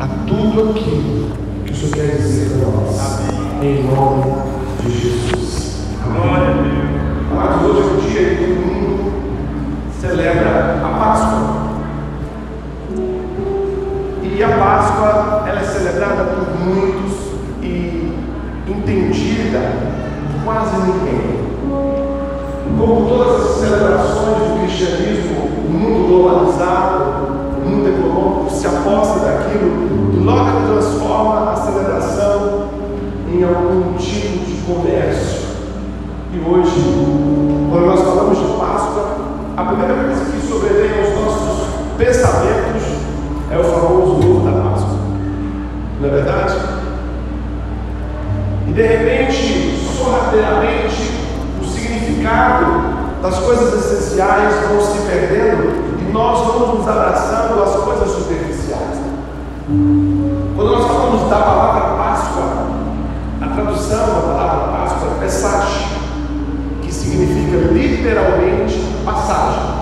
[0.00, 1.30] a tudo aquilo
[1.64, 3.20] que o Senhor quer dizer para nós.
[3.60, 4.32] Em nome
[4.80, 5.86] de Jesus.
[6.04, 7.32] Glória a Deus.
[7.32, 9.12] Amados, hoje é o dia que o mundo
[10.00, 11.68] celebra a Páscoa.
[14.22, 18.14] E a Páscoa ela é celebrada por muitos e
[18.68, 19.72] entendida
[20.32, 21.38] por quase ninguém.
[22.78, 30.16] Como todas as celebrações do cristianismo, o mundo globalizado, mundo econômico se aposta daquilo e
[30.18, 32.68] logo transforma a celebração
[33.30, 35.48] em algum tipo de comércio.
[36.32, 36.82] E hoje,
[37.70, 39.16] quando nós falamos de Páscoa,
[39.56, 42.82] a primeira coisa que sobrevém aos nossos pensamentos
[43.50, 44.98] é o famoso ovo da Páscoa.
[46.00, 46.54] Não é verdade?
[48.68, 51.10] E de repente, sorrateiramente,
[51.60, 58.98] o significado das coisas essenciais vão se perdendo nós vamos nos abraçando às coisas superficiais.
[60.56, 62.44] Quando nós falamos da palavra Páscoa,
[63.40, 65.88] a tradução da palavra Páscoa é Pesach,
[66.82, 69.78] que significa literalmente passagem.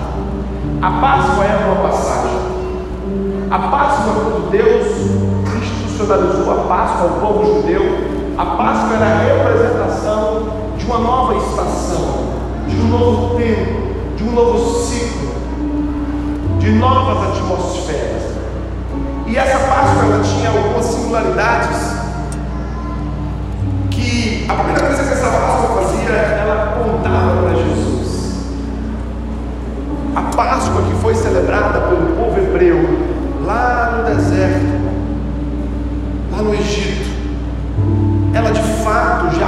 [0.81, 2.37] A Páscoa é uma passagem.
[3.49, 4.87] A Páscoa, quando Deus
[5.63, 7.81] institucionalizou a Páscoa ao povo judeu,
[8.37, 12.27] a Páscoa era a representação de uma nova estação,
[12.67, 15.16] de um novo tempo, de um novo ciclo,
[16.67, 18.23] de novas atmosferas.
[19.25, 21.95] E essa Páscoa ela tinha algumas singularidades
[23.89, 28.35] que a primeira coisa que essa Páscoa fazia, ela apontava para Jesus.
[30.13, 32.83] A Páscoa que foi celebrada pelo povo hebreu
[33.45, 34.81] lá no deserto,
[36.33, 37.09] lá no Egito,
[38.33, 39.47] ela de fato já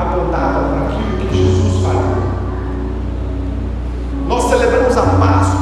[0.00, 2.22] apontava para aquilo que Jesus faria.
[4.28, 5.61] Nós celebramos a Páscoa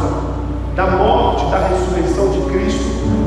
[0.81, 2.85] da morte, da ressurreição de Cristo,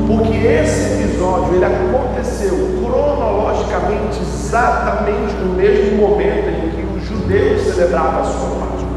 [0.08, 8.22] porque esse episódio ele aconteceu cronologicamente exatamente no mesmo momento em que os judeus celebravam
[8.22, 8.88] a sua Páscoa.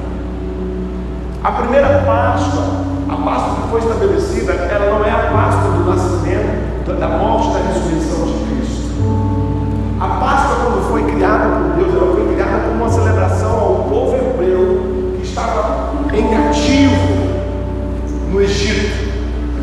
[1.44, 2.64] A primeira Páscoa,
[3.08, 7.60] a Páscoa que foi estabelecida, ela não é a Páscoa do nascimento, da morte, da
[7.60, 8.88] ressurreição de Cristo.
[10.00, 14.16] A Páscoa, quando foi criada por Deus, ela foi criada como uma celebração ao povo
[14.16, 17.07] hebreu que estava em cativo
[18.38, 19.08] no Egito.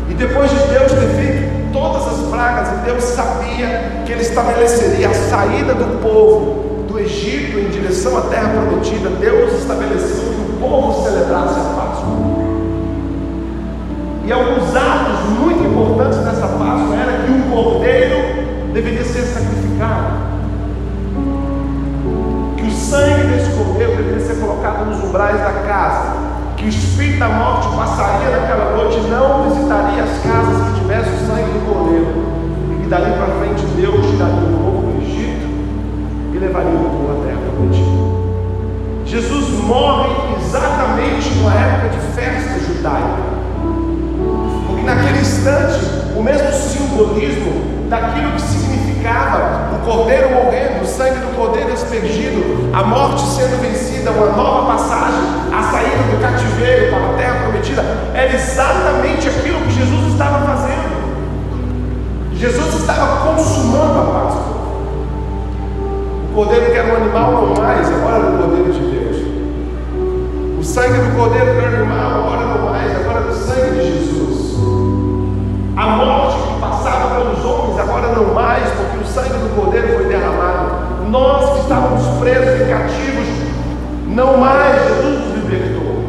[0.09, 5.09] E depois de Deus ter feito todas as pragas, e Deus sabia que Ele estabeleceria
[5.09, 10.57] a saída do povo do Egito em direção à terra prometida, Deus estabeleceu que o
[10.59, 12.05] povo celebrasse a Páscoa.
[14.25, 20.25] E alguns atos muito importantes nessa Páscoa era que um cordeiro deveria ser sacrificado.
[22.57, 26.04] Que o sangue desse cordeiro deveria ser colocado nos umbrais da casa.
[26.65, 31.27] O espírito da morte passaria naquela noite e não visitaria as casas que tivessem o
[31.27, 32.25] sangue do cordeiro.
[32.83, 35.45] E dali para frente Deus tiraria o povo do Egito
[36.33, 37.85] e levaria o povo à terra prometida.
[39.05, 40.09] Jesus morre
[40.43, 43.23] exatamente numa época de festa judaica.
[44.65, 45.85] Porque naquele instante,
[46.17, 52.83] o mesmo simbolismo daquilo que significava o cordeiro morrendo, o sangue do cordeiro aspergido, a
[52.83, 55.21] morte sendo vencida, uma nova passagem,
[55.51, 57.83] a saída do cativeiro para a terra prometida,
[58.13, 60.95] era exatamente aquilo que Jesus estava fazendo.
[62.33, 64.55] Jesus estava consumando a Páscoa.
[66.29, 69.17] O cordeiro que era um animal não mais, agora era o cordeiro de Deus.
[70.59, 73.79] O sangue do cordeiro que era um animal, agora não mais, agora era o sangue
[73.79, 74.55] de Jesus.
[75.77, 80.05] A morte que passava pelos homens, agora não mais, porque o sangue do cordeiro foi
[80.05, 80.85] derramado.
[81.09, 83.14] Nós que estávamos presos e cativos,
[84.15, 86.05] não mais, Jesus nos libertou.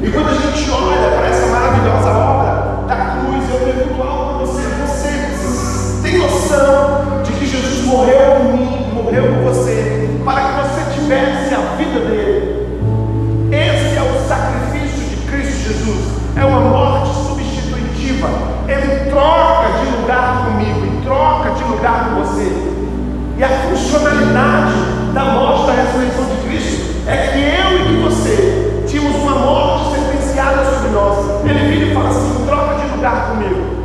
[0.00, 4.46] E quando a gente olha para essa maravilhosa obra da cruz, eu pergunto algo para
[4.46, 10.52] você: você tem noção de que Jesus morreu por mim, morreu por você, para que
[10.60, 12.68] você tivesse a vida dele?
[13.50, 16.04] Esse é o sacrifício de Cristo Jesus,
[16.36, 18.28] é uma morte substitutiva.
[18.68, 22.76] Ele troca de lugar comigo e troca de lugar com você.
[23.38, 24.72] E a funcionalidade
[25.12, 29.94] da morte da ressurreição de Cristo é que eu e que você tínhamos uma morte
[29.94, 31.44] sentenciada sobre nós.
[31.44, 33.76] Ele vira e fala assim: troca de lugar comigo.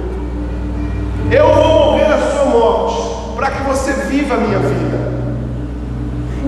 [1.30, 5.12] Eu vou morrer a sua morte para que você viva a minha vida.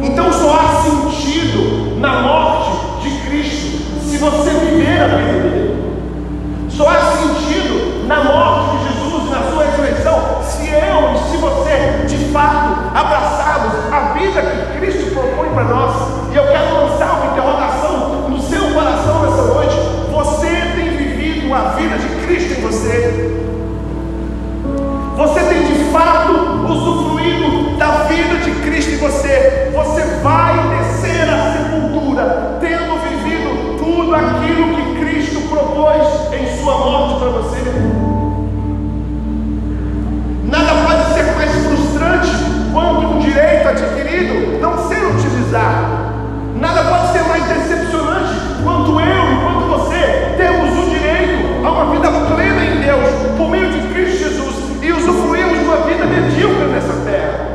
[0.02, 5.84] Então só há sentido na morte de Cristo se você viver a vida dele.
[6.70, 11.38] Só há sentido na morte de Jesus e na sua ressurreição se eu e se
[11.38, 13.23] você de fato abraçarmos a
[14.24, 16.32] vida que Cristo propõe para nós.
[16.32, 19.76] E eu quero lançar uma interrogação no seu coração nessa noite.
[20.12, 23.53] Você tem vivido a vida de Cristo em você?
[44.14, 46.14] Adquirido não ser utilizado.
[46.60, 48.34] Nada pode ser mais decepcionante
[48.64, 53.50] quanto eu e quanto você temos o direito a uma vida plena em Deus por
[53.50, 57.54] meio de Cristo Jesus e usufruímos de uma vida medíocre nessa terra.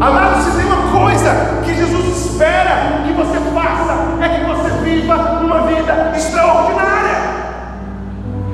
[0.00, 5.14] Amados, se tem uma coisa que Jesus espera que você faça, é que você viva
[5.42, 7.40] uma vida extraordinária.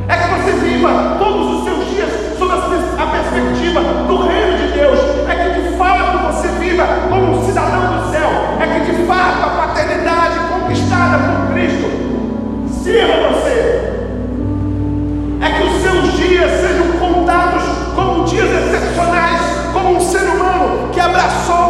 [0.08, 4.98] É que você viva todos os seus dias sob a perspectiva do reino de Deus.
[5.28, 6.15] É que de fato
[6.84, 8.28] como um cidadão do céu.
[8.60, 11.90] É que de fato a paternidade conquistada por Cristo
[12.82, 13.92] sirva você.
[15.40, 17.62] É que os seus dias sejam contados
[17.94, 19.40] como dias excepcionais,
[19.72, 21.65] como um ser humano que abraçou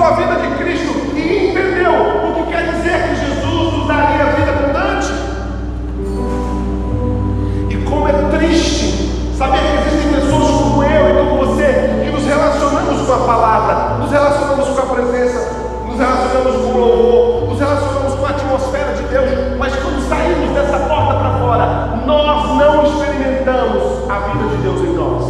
[16.37, 20.79] relacionamos com o louvor, nos relacionamos com a atmosfera de Deus, mas quando saímos dessa
[20.87, 21.67] porta para fora,
[22.05, 25.25] nós não experimentamos a vida de Deus em nós.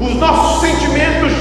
[0.00, 1.32] Os nossos sentimentos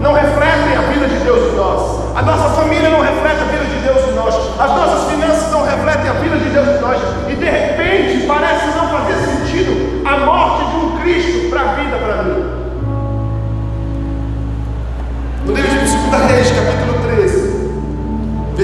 [0.00, 1.98] não refletem a vida de Deus em nós.
[2.16, 4.34] A nossa família não reflete a vida de Deus em nós.
[4.58, 6.98] As nossas finanças não refletem a vida de Deus em nós.
[7.28, 10.57] E de repente parece não fazer sentido a morte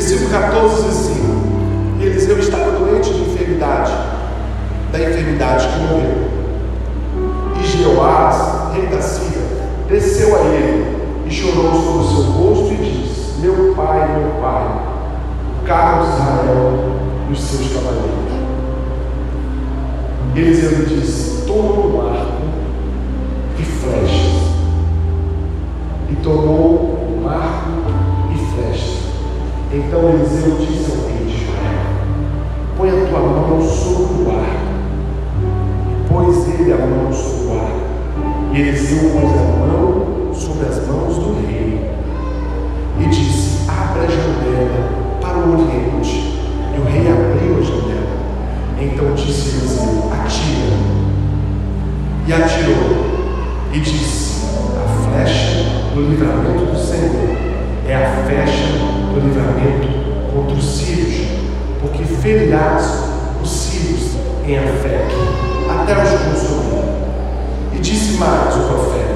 [0.05, 3.91] versículo 14 diz assim: Eliseu estava doente de enfermidade,
[4.93, 6.25] da enfermidade que morreu.
[7.59, 9.41] E Jeoás, rei da Síria,
[9.89, 14.83] desceu a ele e chorou sobre o seu rosto e disse: Meu pai, meu pai,
[15.63, 16.91] o carro Israel
[17.31, 18.13] e os seus cavaleiros.
[20.37, 22.43] Eliseu disse: Toma um arco
[23.59, 24.45] e flechas.
[26.11, 27.71] E tomou um arco
[28.35, 28.94] e flechas.
[29.77, 31.85] Então Eliseu disse ao Israel:
[32.77, 34.65] Põe a tua mão sobre o arco.
[35.91, 37.81] E pôs ele a mão sobre o arco.
[38.53, 41.91] E Eliseu pôs a mão sobre as mãos do rei
[43.01, 46.39] e disse: Abra a janela para o oriente.
[46.73, 48.15] E o rei abriu a janela.
[48.81, 50.77] Então disse Eliseu: Atira.
[52.29, 53.15] E atirou.
[53.73, 54.45] E disse:
[54.77, 57.54] A flecha do livramento do Senhor
[57.87, 58.67] é a flecha
[59.13, 59.89] do livramento
[60.33, 61.29] contra os sírios,
[61.81, 63.05] porque ferirás
[63.43, 64.17] os sírios
[64.47, 65.15] em Afeque,
[65.69, 66.85] até os consumir.
[67.75, 69.15] E disse mais o profeta: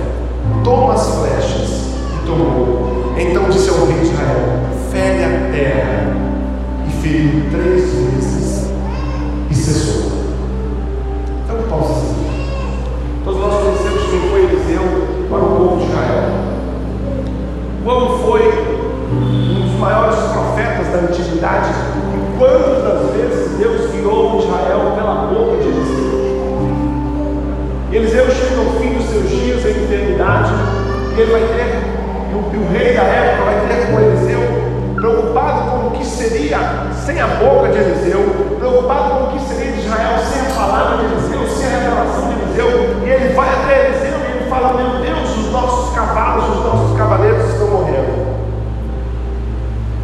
[0.62, 1.88] Toma as flechas.
[2.14, 3.14] E tomou.
[3.18, 4.60] Então disse ao rei de Israel:
[4.90, 6.16] Fere a terra.
[6.86, 8.70] E feriu três vezes.
[9.50, 10.12] E cessou.
[11.44, 12.06] Então, pausa.
[13.24, 16.47] Todos nós conhecemos quem foi Eliseu para o povo de Israel.
[17.88, 18.42] Quando foi
[19.10, 21.70] um dos maiores profetas da antiguidade,
[22.12, 26.18] e quantas vezes Deus guiou Israel pela boca de Eliseu.
[27.90, 30.52] Eliseu chega ao fim dos seus dias em enfermidade,
[31.16, 31.80] e ele vai ter,
[32.30, 34.40] e o, e o rei da época vai ter com Eliseu,
[34.94, 36.58] preocupado com o que seria
[37.06, 38.20] sem a boca de Eliseu,
[38.58, 42.34] preocupado com o que seria de Israel sem a palavra de Eliseu, sem a revelação
[42.34, 42.68] de Eliseu,
[43.06, 46.98] e ele vai até Eliseu e ele fala: Meu Deus, os nossos cavalos, os nossos
[46.98, 48.38] cavaleiros estão morrendo.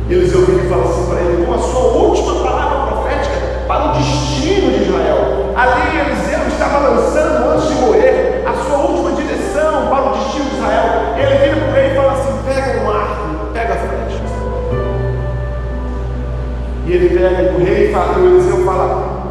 [0.09, 3.37] E Eliseu vira e fala assim para ele: Com a sua última palavra profética
[3.75, 5.53] para o destino de Israel.
[5.57, 10.55] Ali Eliseu estava lançando antes de morrer a sua última direção para o destino de
[10.55, 10.85] Israel.
[11.19, 14.31] Ele vira para o rei e fala assim: pega um arco, pega flechas.
[16.87, 19.27] E ele pega o rei e fala, o Eliseu fala: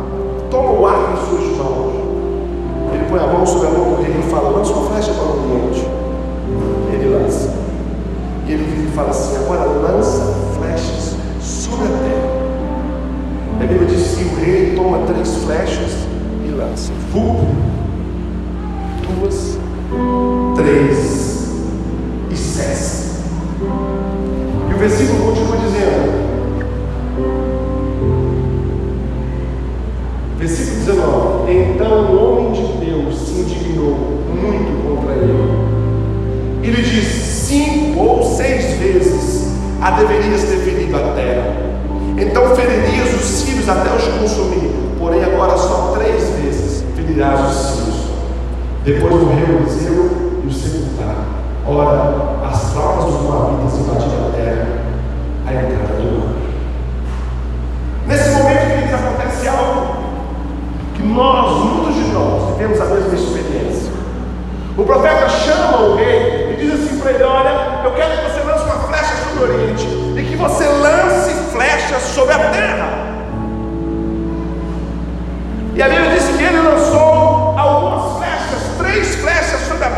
[0.52, 1.94] toma o arco em suas mãos.
[2.94, 5.24] Ele põe a mão sobre a mão do rei e fala: lança uma flecha para
[5.24, 5.88] o oriente.
[6.92, 7.54] Ele lança.
[8.46, 12.13] E ele fala assim: agora lança flechas sobre a terra.
[13.84, 15.92] Bíblia diz que o rei toma três flechas
[16.46, 16.92] e lança.
[17.14, 17.50] Uma,
[19.20, 19.58] duas,
[20.56, 21.50] três
[22.32, 23.24] e cessa.
[24.70, 25.23] E o versículo
[49.44, 51.16] morreu, Eliseu e o sepultar
[51.66, 54.68] Ora, as traumas dos moabitas invadiram a terra,
[55.48, 56.34] a entrada do mar.
[58.06, 59.96] Nesse momento, queridos, acontece algo
[60.94, 63.94] que nós, muitos de nós, temos a mesma experiência.
[64.78, 68.44] O profeta chama o rei e diz assim para ele: Olha, eu quero que você
[68.44, 72.90] lance uma flecha sobre o Oriente e que você lance flechas sobre a terra.
[75.76, 77.13] E a Bíblia diz que ele lançou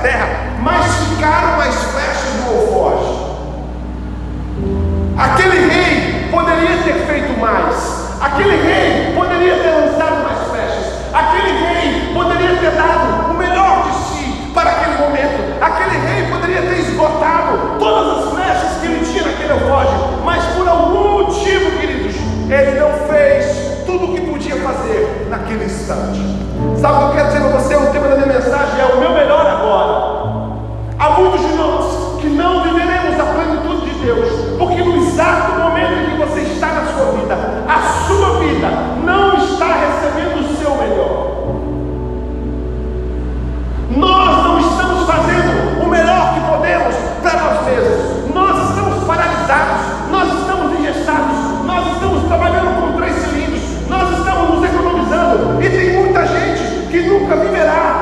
[0.02, 0.28] terra,
[0.62, 3.25] mas ficaram as flechas do alforge.
[5.18, 8.06] Aquele rei poderia ter feito mais.
[8.20, 10.94] Aquele rei poderia ter lançado mais flechas.
[11.14, 15.62] Aquele rei poderia ter dado o melhor de si para aquele momento.
[15.62, 19.94] Aquele rei poderia ter esgotado todas as flechas que ele tinha naquele alforge.
[20.24, 22.16] Mas por algum motivo, queridos,
[22.50, 26.20] ele não fez tudo o que podia fazer naquele instante.
[26.80, 27.75] Sabe o que eu quero dizer para você?
[27.75, 29.45] O tema da minha mensagem é o meu melhor
[31.15, 35.93] Alguns muitos de nós que não viveremos a plenitude de Deus, porque no exato momento
[35.93, 37.38] em que você está na sua vida,
[37.69, 38.67] a sua vida
[39.01, 41.55] não está recebendo o seu melhor.
[43.95, 48.36] Nós não estamos fazendo o melhor que podemos para nós mesmos.
[48.36, 54.69] Nós estamos paralisados, nós estamos engessados, nós estamos trabalhando com três cilindros, nós estamos nos
[54.69, 55.63] economizando.
[55.63, 57.95] E tem muita gente que nunca viverá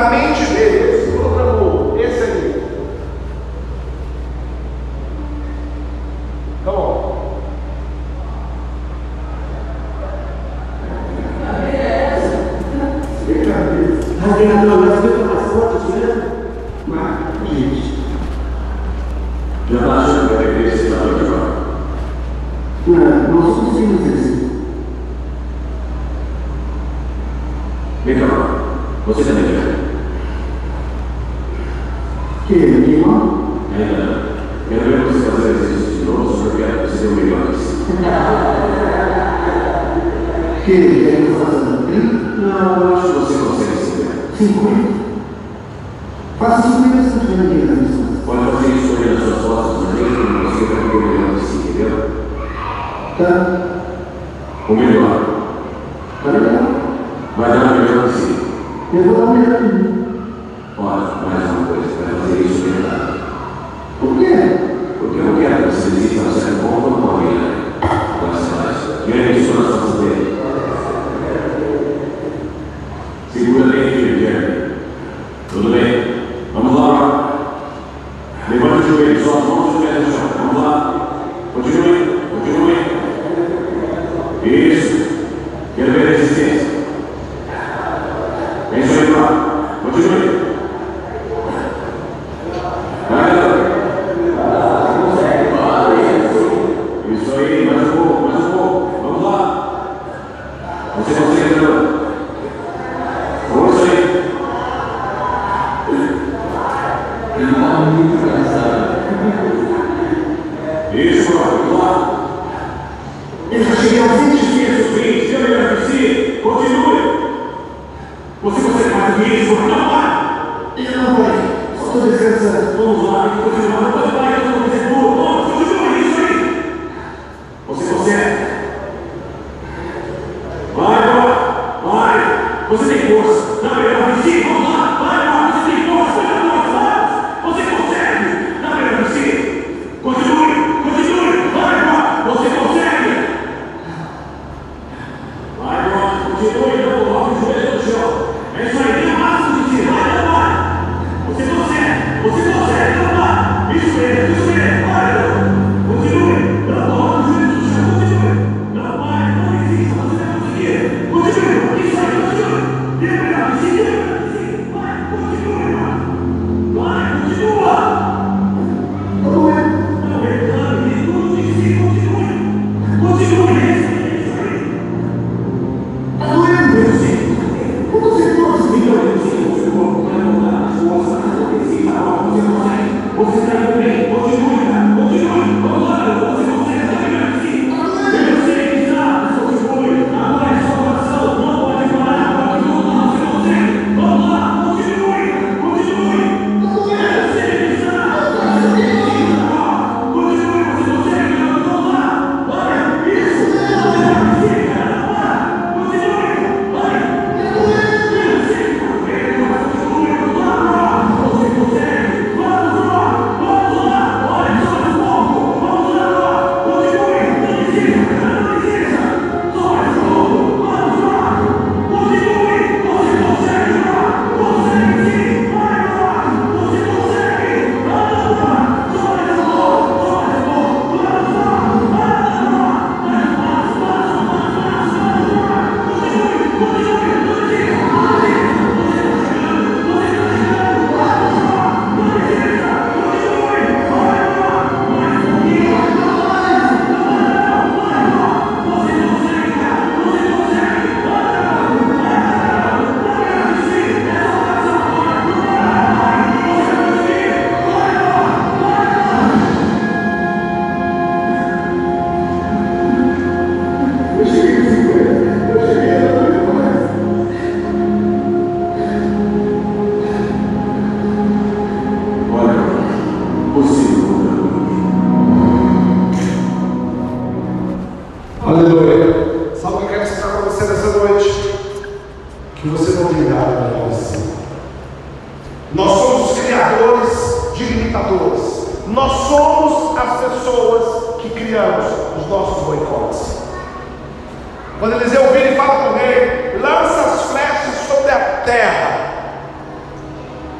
[0.00, 0.85] na mente dele.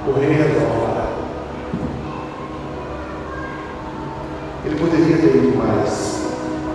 [0.07, 1.09] o rei Adonai.
[4.64, 6.21] Ele poderia ter ido mais.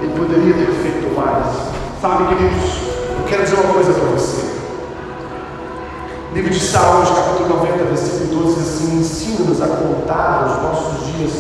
[0.01, 1.47] Ele poderia ter feito mais.
[2.01, 2.81] Sabe, queridos,
[3.17, 4.51] eu quero dizer uma coisa para você.
[6.33, 11.31] Livro de Salmos, capítulo 90, versículo 12, assim, ensina-nos a contar os nossos dias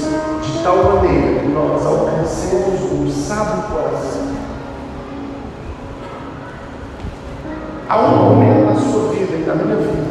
[0.43, 4.31] de tal maneira que nós alcancemos um sábio coração.
[7.87, 10.10] Há um momento na sua vida e na minha vida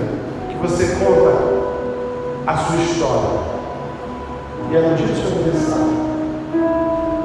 [2.50, 3.30] a sua história.
[4.70, 6.10] E é no dia do seu aniversário.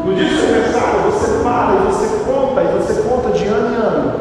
[0.05, 3.73] No dia do seu aniversário, você para e você conta, e você conta de ano
[3.73, 4.19] em ano.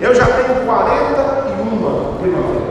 [0.00, 2.68] Eu já tenho 41 primaveras.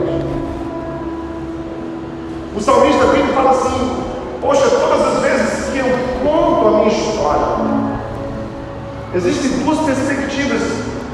[2.56, 4.02] O salmista Pedro fala assim:
[4.40, 5.86] Poxa, todas as vezes que eu
[6.22, 7.46] conto a minha história,
[9.14, 10.62] existem duas perspectivas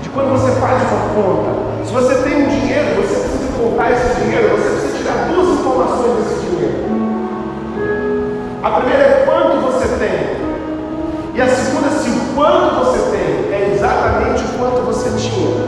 [0.03, 1.87] de quando você faz uma conta.
[1.87, 6.24] Se você tem um dinheiro, você precisa contar esse dinheiro, você precisa tirar duas informações
[6.24, 6.84] desse dinheiro.
[8.62, 11.34] A primeira é quanto você tem.
[11.34, 15.63] E a segunda, se o quanto você tem é exatamente o quanto você tinha.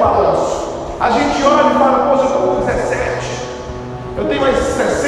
[0.00, 0.68] Balanço.
[0.98, 3.46] A gente olha e fala, poxa, eu estou com 17.
[4.16, 4.99] Eu tenho mais 60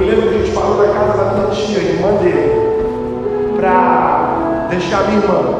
[0.00, 5.00] me lembro que a gente parou na casa da minha tia, irmã dele, para deixar
[5.00, 5.54] a minha irmã.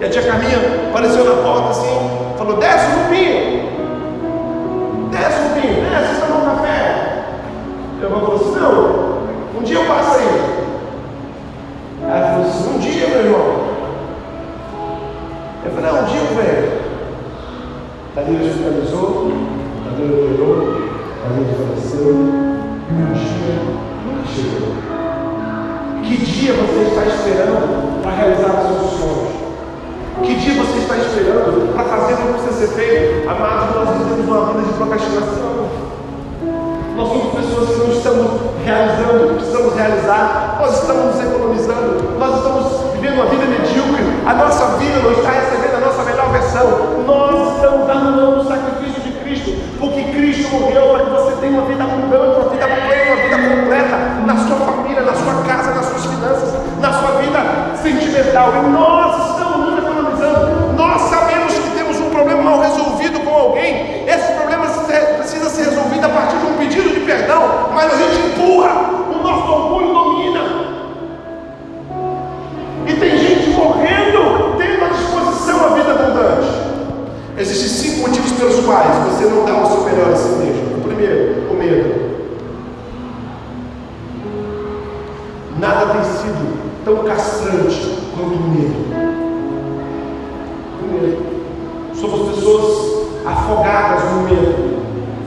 [0.00, 0.58] E a tia Carminha
[0.90, 3.68] apareceu na porta assim, falou, desce Rubinho,
[5.10, 7.24] desce Rubinho, desce, você um café.
[8.00, 10.62] Eu falou assim, não, um dia eu passo aí.
[12.04, 13.62] Ela falou assim, um dia, meu irmão.
[15.64, 16.82] Eu falei, não, um dia eu venho.
[18.14, 19.32] Tadeu hospitalizou,
[19.84, 20.56] Tadeu operou,
[21.22, 22.41] Tadeu faleceu,
[22.92, 23.56] e um dia
[24.04, 24.74] nunca chegou.
[26.02, 29.32] Que dia você está esperando para realizar os seus sonhos?
[30.22, 33.28] Que dia você está esperando para fazer o que precisa ser feito?
[33.28, 35.52] Amados, nós vivemos uma vida de procrastinação.
[36.96, 38.30] Nós somos pessoas que não estamos
[38.64, 44.34] realizando o que precisamos realizar, nós estamos economizando, nós estamos vivendo uma vida medíocre, a
[44.34, 46.66] nossa vida não está recebendo a nossa melhor versão,
[47.06, 48.51] nós estamos o de
[49.32, 53.22] Cristo, porque Cristo morreu para que você tenha uma vida abundante, uma vida plena, uma
[53.22, 57.38] vida completa, na sua família, na sua casa, nas suas finanças, na sua vida
[57.82, 63.34] sentimental, e nós estamos nos economizando, nós sabemos que temos um problema mal resolvido com
[63.34, 67.96] alguém, esse problema precisa ser resolvido a partir de um pedido de perdão, mas a
[67.96, 68.70] gente empurra,
[69.10, 70.40] o nosso orgulho domina.
[72.86, 76.62] E tem gente morrendo, tendo à disposição a vida abundante.
[77.42, 77.81] Motivos
[78.42, 80.78] pelos quais você não dá o seu melhor a si mesmo.
[80.78, 82.12] O primeiro, o medo.
[85.60, 88.74] Nada tem sido tão castrante quanto o medo.
[90.82, 91.22] O medo.
[91.94, 94.82] Somos pessoas afogadas no medo.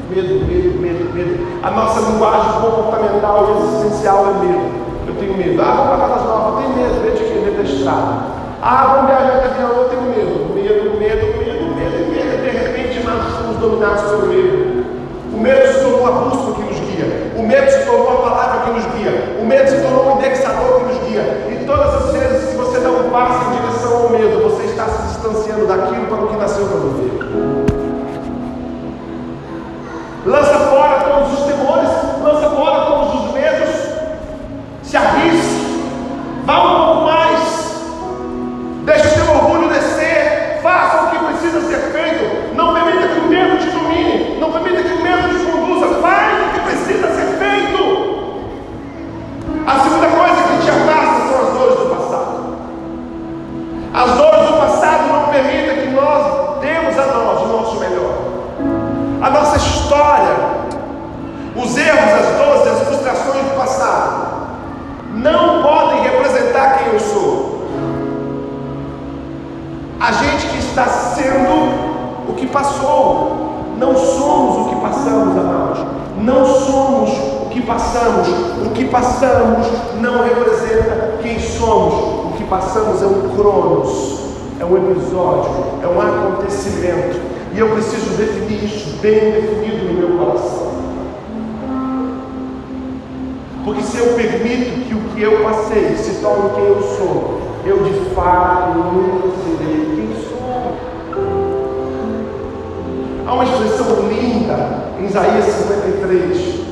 [0.09, 1.47] Medo, medo, medo, medo.
[1.63, 4.85] A nossa linguagem comportamental e existencial é medo.
[5.07, 5.61] Eu tenho medo.
[5.61, 6.59] Ah, vamos para casa nova.
[6.59, 7.01] Eu tenho medo.
[7.01, 7.39] Medo de quê?
[7.45, 8.35] Medo da estrada.
[8.61, 9.69] Ah, vamos viajar de avião.
[9.69, 11.34] Eu tenho medo, medo, medo,
[13.69, 14.85] dominados pelo medo.
[15.33, 17.31] O medo se tornou a bússola que nos guia.
[17.35, 19.37] O medo se tornou a palavra que nos guia.
[19.41, 21.21] O medo se tornou o indexador que nos guia.
[21.51, 24.85] E todas as vezes que você dá um passo em direção ao medo, você está
[24.87, 27.65] se distanciando daquilo para o que nasceu para viver.
[30.25, 30.54] Lança
[98.45, 100.77] fato nunca serei quem sou.
[103.25, 106.65] Há uma expressão linda em Isaías 53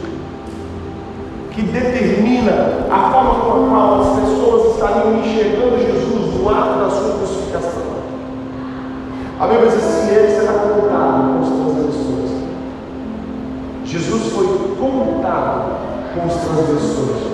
[1.52, 6.90] que determina a forma com a qual as pessoas estariam enxergando Jesus no ato da
[6.92, 7.84] sua crucificação.
[9.40, 12.32] A Bíblia diz assim: Ele será contado com as transgressões.
[13.86, 15.78] Jesus foi contado
[16.14, 17.33] com os transgressores.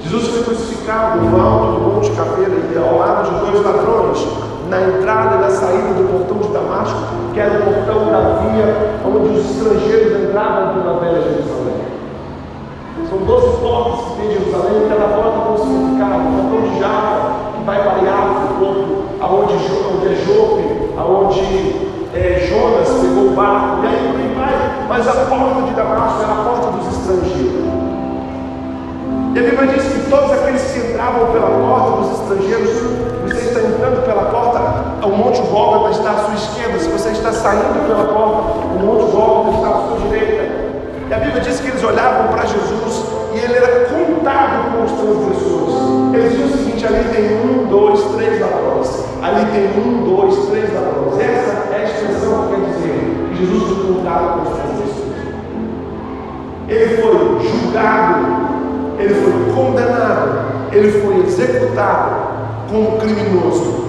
[0.00, 4.26] Jesus foi crucificado no alto do Monte Caveira e ao lado de dois ladrões,
[4.68, 6.98] na entrada e na saída do portão de Damasco,
[7.34, 11.82] que era o portão da via onde os estrangeiros entravam pela velha Jerusalém.
[13.08, 16.14] São 12 portas que tem Jerusalém, e cada porta com significado.
[16.14, 21.88] O portão de Java, que vai para Iafo, o porto aonde, onde é Jope, aonde
[22.14, 24.86] é, Jonas pegou o barco, e aí por aí vai.
[24.88, 27.67] Mas a porta de Damasco era a porta dos estrangeiros.
[29.34, 32.70] E a Bíblia diz que todos aqueles que entravam pela porta dos estrangeiros,
[33.22, 37.32] você está entrando pela porta, o Monte Gólgota está à sua esquerda, se você está
[37.32, 40.68] saindo pela porta, o Monte Gólgota está à sua direita.
[41.08, 44.92] E a Bíblia diz que eles olhavam para Jesus e ele era contado com os
[44.92, 46.14] transgressores.
[46.14, 49.04] Eles diziam o seguinte: ali tem um, dois, três ladrões.
[49.22, 51.20] Ali tem um, dois, três ladrões.
[51.20, 55.08] Essa é a expressão que quer dizer que Jesus foi contado com os transgressores.
[56.68, 58.47] Ele foi julgado,
[58.98, 62.16] ele foi condenado, ele foi executado
[62.68, 63.88] como criminoso.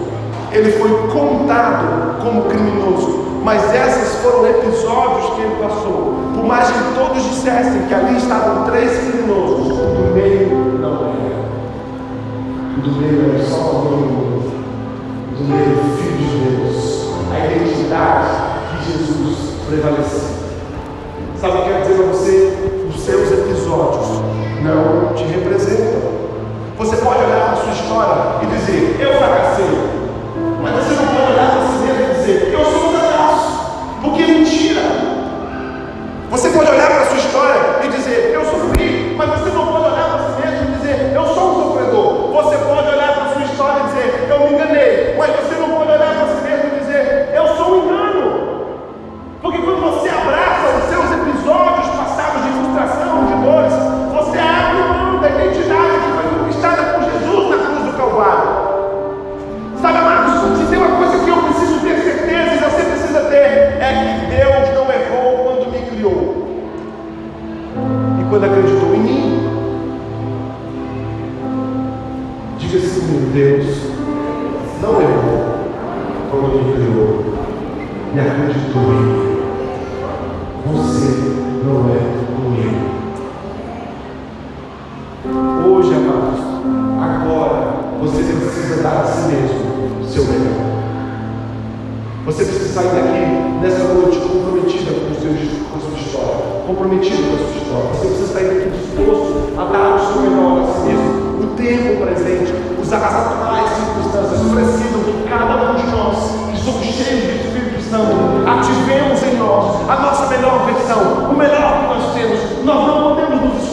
[0.51, 3.19] Ele foi contado como criminoso.
[3.43, 6.13] Mas esses foram episódios que ele passou.
[6.33, 11.39] Por mais que todos dissessem que ali estavam três criminosos, do meio não era.
[12.83, 14.19] Do meio era só alguém
[15.37, 17.09] do meio filho de Deus.
[17.33, 18.29] A identidade
[18.69, 20.38] que Jesus prevalecia.
[21.39, 22.53] Sabe o que eu quero dizer para você?
[22.89, 24.07] Os seus episódios
[24.61, 26.01] não te representam.
[26.77, 29.65] Você pode olhar para a sua história e dizer, eu fracassei.
[30.61, 33.59] Mas você não pode olhar para si mesmo e dizer, eu sou um fracasso.
[34.01, 34.81] Porque é mentira.
[36.29, 37.58] Você pode olhar para a sua história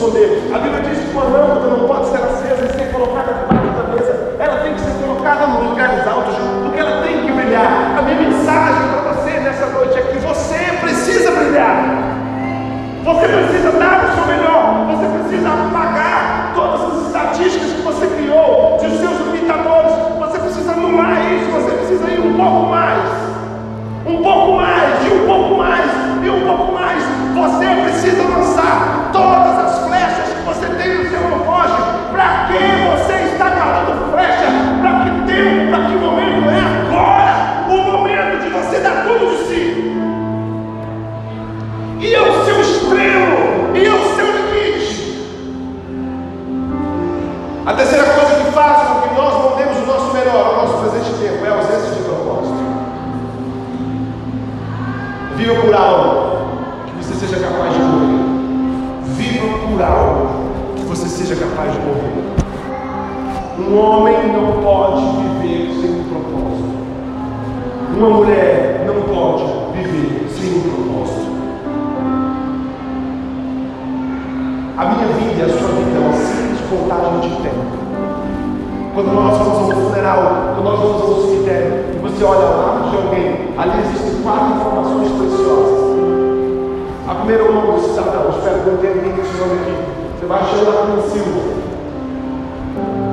[0.07, 0.51] esconder.
[0.55, 3.95] A Bíblia diz que uma lâmpada não pode ser acesa e ser colocada debaixo da
[3.95, 4.37] mesa.
[4.39, 7.99] Ela tem que ser colocada nos lugares altos, porque ela tem que brilhar.
[7.99, 12.17] A minha mensagem para você nessa noite é que você precisa brilhar.
[13.05, 14.87] Você precisa dar o seu melhor.
[14.91, 19.93] Você precisa apagar todas as estatísticas que você criou de seus limitadores.
[20.19, 21.51] Você precisa anular isso.
[21.51, 23.27] Você precisa ir um pouco mais.
[24.07, 25.91] Um pouco mais, e um pouco mais,
[26.23, 27.03] e um pouco mais.
[27.35, 31.77] Você precisa lançar todas as flechas que você tem no seu relógio.
[32.13, 32.59] Para que
[32.91, 34.47] você está guardando flecha?
[34.81, 35.71] Para que tempo?
[35.71, 36.51] Para que momento?
[36.51, 39.93] É agora o momento de você dar tudo de si.
[42.01, 45.17] E é o seu extremo, e é o seu limite.
[47.67, 51.19] A terceira coisa que faz com que nós não o nosso melhor ao nosso presente
[51.21, 52.57] tempo é a ausência de propósito.
[55.37, 56.16] Viva por algo
[59.77, 60.29] por algo
[60.75, 62.25] que você seja capaz de morrer.
[63.59, 66.77] Um homem não pode viver sem um propósito.
[67.95, 71.27] Uma mulher não pode viver sem um propósito.
[74.79, 77.67] A minha vida e a sua vida é uma simples contagem de tempo.
[78.95, 82.97] Quando nós vamos ao funeral, quando nós vamos ao cemitério, e você olha lá de
[82.97, 85.86] alguém, ali existem quatro informações preciosas
[87.27, 88.37] primeiro nome de Satanás.
[88.37, 89.75] Espero que eu tenha ninguém esse nome aqui.
[90.15, 91.57] Você vai achando lá no símbolo.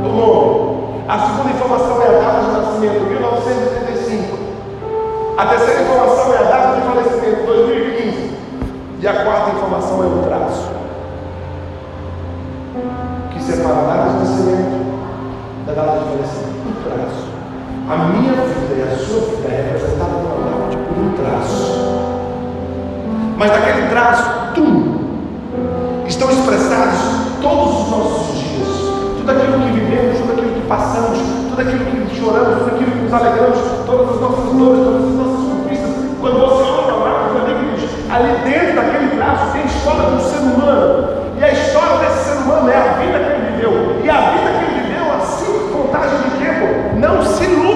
[0.05, 0.73] O nome.
[1.07, 4.37] A segunda informação é a data de nascimento, 1935.
[5.35, 8.37] A terceira informação é a data de falecimento, 2015.
[9.01, 10.71] E a quarta informação é o traço.
[13.31, 14.77] Que separa a data de nascimento
[15.65, 16.53] da data de falecimento.
[16.69, 17.33] O traço.
[17.89, 22.02] A minha vida e a sua vida é representada por tipo, um traço.
[23.37, 24.93] Mas naquele traço, tu,
[26.07, 26.99] estão expressados
[27.41, 28.67] todos os nossos dias.
[29.17, 31.17] Tudo aquilo que vivemos, tudo aquilo que passamos,
[31.49, 35.15] tudo aquilo que choramos, tudo aquilo que nos alegramos, todas as nossas dores, todas as
[35.15, 35.91] nossas conquistas.
[36.21, 40.15] Quando você olha lá, você vê que ali dentro daquele traço tem a história de
[40.15, 41.07] um ser humano.
[41.37, 44.01] E a história desse ser humano é a vida que ele viveu.
[44.03, 47.72] E a vida que ele viveu, assim, contagem de tempo, não se luta.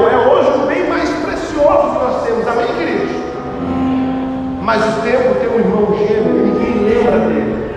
[0.00, 3.14] é hoje o bem mais precioso que nós temos, amém, igreja?
[4.62, 7.72] Mas o tempo tem um irmão gêmeo, ninguém lembra dele.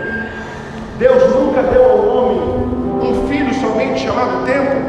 [0.98, 2.40] Deus nunca deu ao homem
[3.02, 4.85] um filho somente chamado tempo,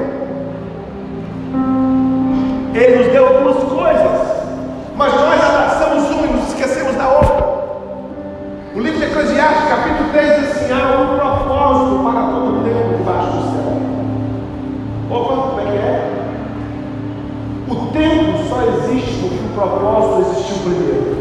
[17.96, 21.16] tempo só existe porque o propósito existiu primeiro.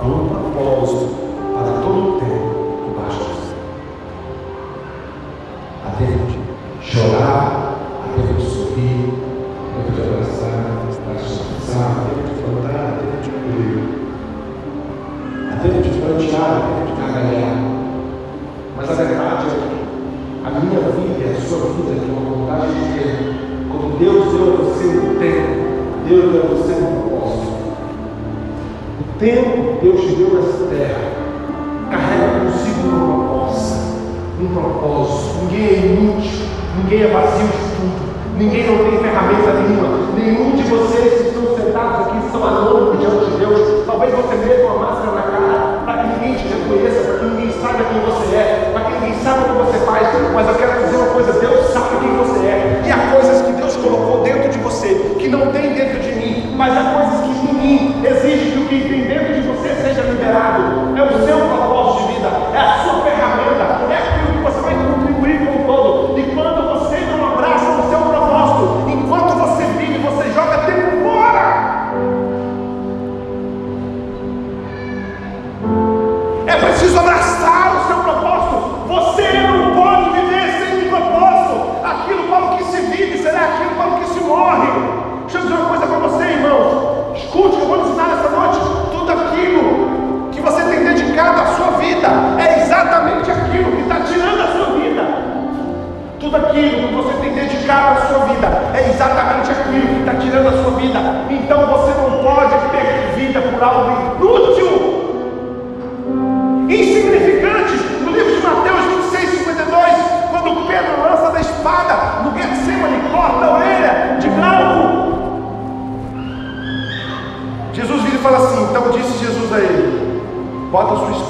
[0.00, 1.13] Há um propósito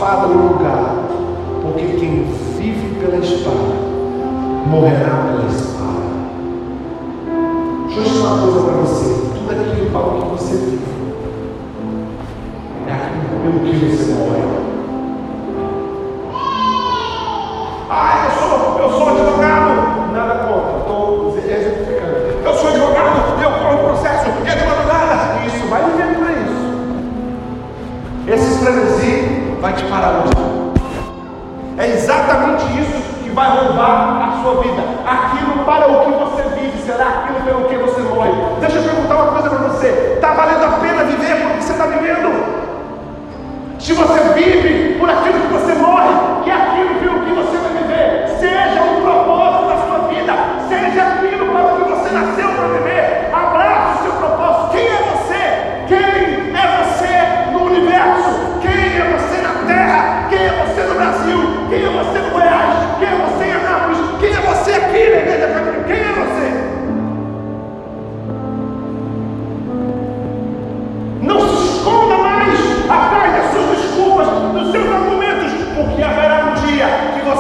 [0.05, 0.54] espada no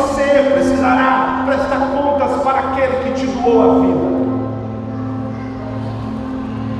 [0.04, 4.24] você precisará prestar contas para aquele que te doou a vida.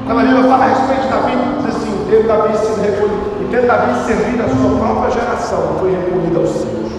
[0.07, 3.45] Quando a Bíblia fala a respeito de Davi, diz assim: teve Davi sido recolhido, e
[3.51, 6.93] teve Davi servido a sua própria geração, foi recolhido aos seus.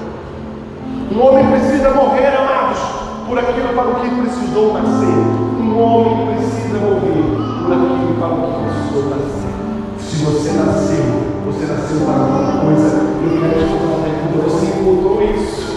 [1.11, 2.79] Um homem precisa morrer, amados,
[3.27, 5.17] por aquilo para o que precisou nascer.
[5.61, 7.21] Um homem precisa morrer
[7.61, 9.55] por aquilo para o que precisou nascer.
[9.99, 11.05] Se você nasceu,
[11.45, 15.74] você nasceu para alguma coisa, eu quero te contar uma pergunta, você encontrou isso?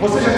[0.00, 0.37] Você já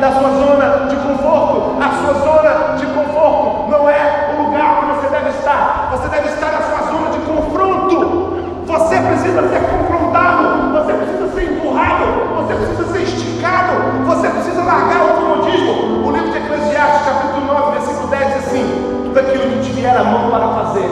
[0.00, 1.76] da sua zona de conforto.
[1.80, 5.88] A sua zona de conforto não é o lugar onde você deve estar.
[5.92, 8.38] Você deve estar na sua zona de confronto.
[8.66, 12.04] Você precisa ser confrontado, você precisa ser empurrado,
[12.36, 13.72] você precisa ser esticado,
[14.06, 16.06] você precisa largar o comodismo.
[16.06, 19.96] O livro de Eclesiastes, capítulo 9, versículo 10 diz assim: tudo aquilo que te vier
[19.96, 20.90] a mão para fazer,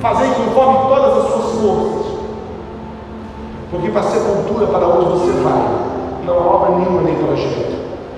[0.00, 2.06] fazer conforme todas as suas forças.
[3.70, 5.86] Porque para ser sepultura para onde você vai,
[6.24, 7.65] não há obra nenhuma nem projeto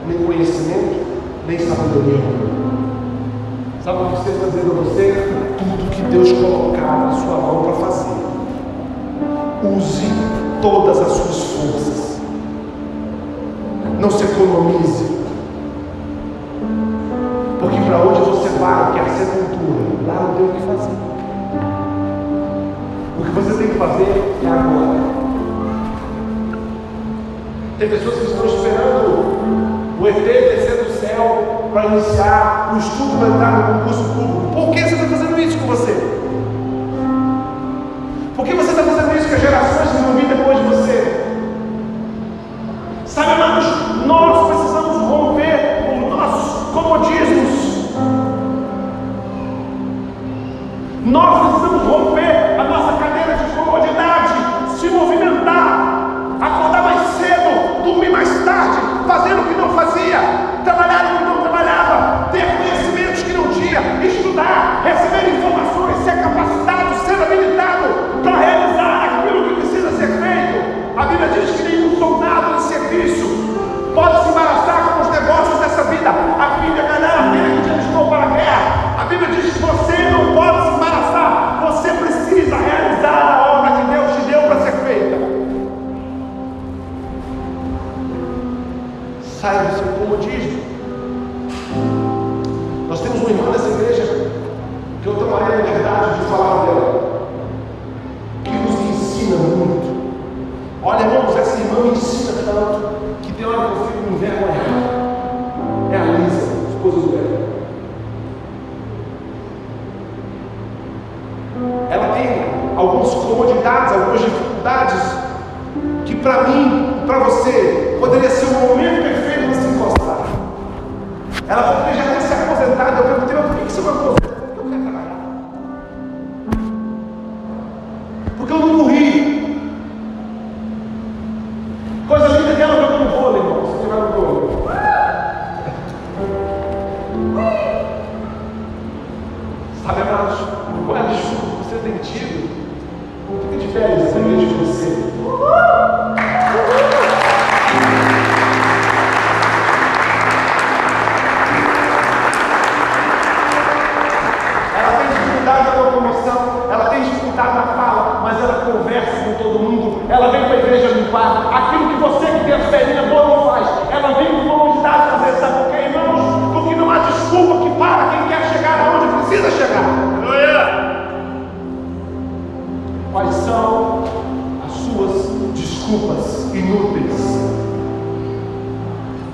[0.06, 1.06] nem conhecimento,
[1.46, 2.18] nem sabedoria.
[3.82, 5.32] Sabe o que você está dizendo a você?
[5.58, 8.16] Tudo que Deus colocar na sua mão para fazer,
[9.64, 10.06] use
[10.60, 12.20] todas as suas forças.
[14.00, 15.18] Não se economize.
[17.60, 20.96] Porque para onde você vai, quer ser cultura, lá não tem o que fazer.
[23.18, 25.00] O que você tem que fazer é agora.
[27.78, 28.87] Tem pessoas que estão esperando
[30.28, 34.54] poder descer do céu para iniciar o estudo para entrar no concurso público.
[34.54, 35.92] Por que você está fazendo isso com você?
[38.36, 39.77] Por que você está fazendo isso com a geração?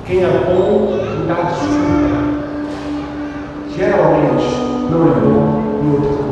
[0.07, 2.15] Quem é bom dá desculpa.
[3.75, 4.45] Geralmente
[4.91, 6.24] não é bom em é outro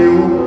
[0.00, 0.39] eu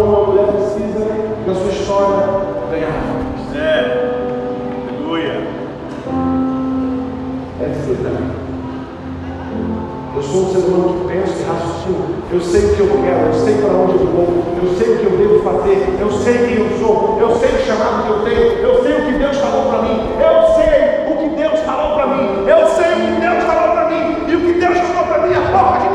[0.00, 1.04] Sabe o que uma mulher precisa
[1.46, 2.16] na sua história?
[2.70, 2.88] Ganhar.
[3.54, 3.76] É.
[4.96, 5.46] Aleluia.
[7.60, 8.30] É dizer também.
[10.16, 11.98] Eu sou um ser humano que pensa e raciocina.
[12.32, 14.98] Eu sei o que eu quero, eu sei para onde eu vou, eu sei o
[14.98, 18.20] que eu devo fazer, eu sei quem eu sou, eu sei o chamado que eu
[18.24, 21.94] tenho, eu sei o que Deus falou para mim, eu sei o que Deus falou
[21.96, 25.04] para mim, eu sei o que Deus falou para mim, e o que Deus falou
[25.08, 25.89] para mim, a porta que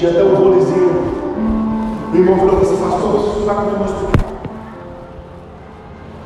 [0.00, 1.12] Tinha até um rolezinho.
[2.10, 3.90] O irmão falou assim, pastor, você vai comer umas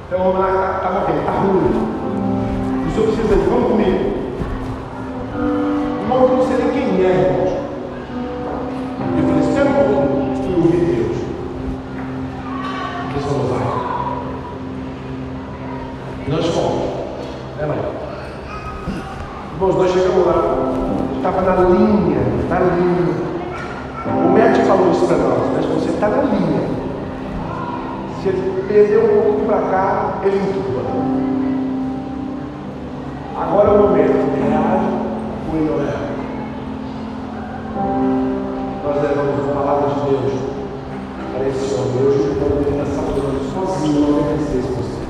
[0.07, 2.87] então homem lá estava vendo, está ruim.
[2.87, 3.99] O senhor precisa de, vamos comigo.
[6.03, 7.53] Irmão, eu não sei nem quem é, irmãos.
[9.17, 11.17] Eu falei, espera um pouquinho, fui ouvir Deus.
[13.11, 13.67] Ele falou, vai.
[16.25, 16.83] E nós fomos.
[17.61, 17.79] É, mãe?
[19.55, 20.39] Irmãos, nós chegamos lá,
[21.17, 23.24] estava na linha, na linha.
[25.07, 26.63] Para nós, mas você está na linha.
[28.23, 30.83] Se ele perder um pouquinho para cá, ele entuba.
[33.37, 34.89] Agora é o momento, reage
[35.51, 36.15] ou ele reage.
[38.85, 40.33] Nós levamos a palavra de Deus
[41.35, 42.07] para esse homem.
[42.07, 45.05] Hoje o dele está salvando sozinho, não obedecer esse você.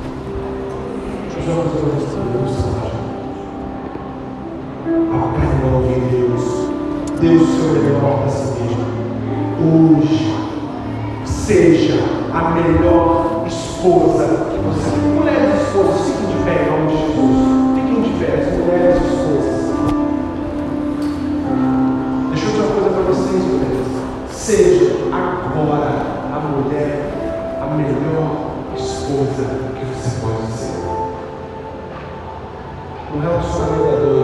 [1.38, 3.04] Os homens não recebem mensagem.
[4.86, 6.44] A carne não ouvir Deus.
[7.20, 9.03] Deus o seu melhor para si mesmo.
[9.56, 10.34] Hoje,
[11.24, 12.02] seja
[12.32, 14.96] a melhor esposa que você.
[15.14, 17.38] Mulheres esposas, fiquem de pé em nome de Jesus.
[17.74, 19.58] Fiquem de pé, as mulheres esposas.
[22.30, 23.88] Deixa eu dizer uma coisa para vocês, mulheres.
[24.32, 25.92] Seja agora
[26.32, 26.92] a mulher,
[27.62, 28.26] a melhor
[28.76, 29.44] esposa
[29.78, 30.74] que você pode ser.
[33.14, 34.23] No relacionamento a dois,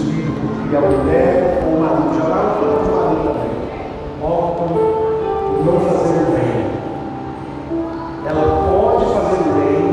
[0.00, 0.40] espírito
[0.70, 3.52] e é a mulher ou o marido, já lá falando de marido também,
[4.22, 6.56] optam por não fazer o bem.
[8.26, 9.84] Ela pode fazer o bem,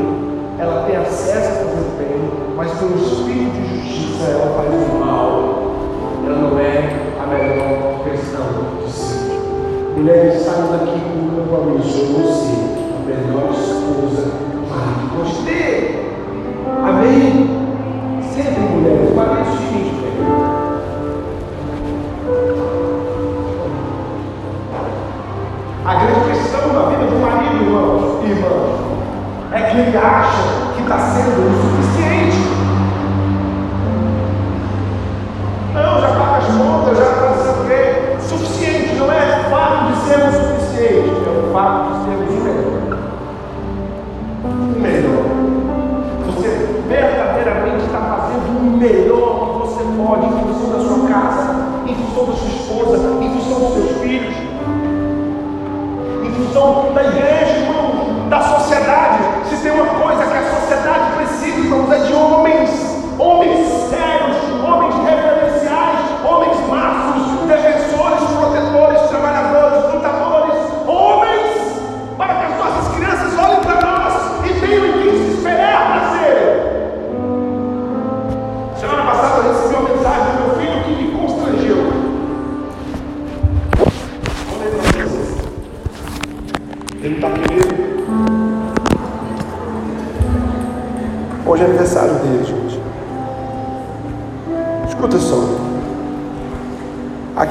[0.58, 4.98] ela tem acesso a fazer o bem, mas pelo espírito de justiça ela faz o
[4.98, 5.58] mal.
[6.26, 6.72] Ela não é
[7.20, 8.46] a melhor versão
[8.84, 9.30] de si.
[9.96, 12.54] Mulheres, saiam daqui com um compromisso, você,
[12.94, 14.32] a melhor esposa,
[14.70, 15.18] marido.
[15.18, 15.67] Gostei!
[52.18, 54.34] Função da sua esposa, em função dos seus filhos,
[56.24, 59.18] em função da igreja, irmão, da sociedade.
[59.48, 62.37] Se tem uma coisa que a sociedade precisa, irmãos, é de homens,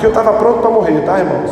[0.08, 1.52] eu estava pronto para morrer, tá, irmãos?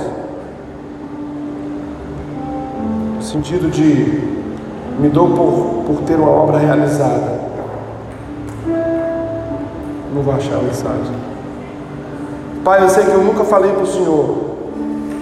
[3.15, 4.35] No sentido de
[4.97, 7.39] me dou por, por ter uma obra realizada.
[10.13, 11.13] Não vou achar a mensagem.
[12.63, 14.55] Pai, eu sei que eu nunca falei para o Senhor,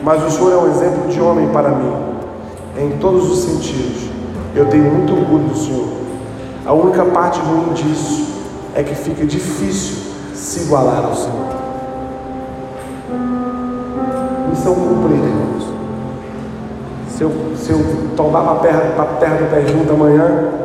[0.03, 1.93] mas o Senhor é um exemplo de homem para mim,
[2.77, 4.09] em todos os sentidos.
[4.55, 5.87] Eu tenho muito orgulho do Senhor.
[6.65, 8.27] A única parte ruim disso
[8.75, 11.52] é que fica difícil se igualar ao Senhor.
[14.63, 15.73] Missão cumprida, irmãos.
[17.09, 17.79] Se eu, se eu
[18.15, 20.62] tomar para a terra do pé junto amanhã,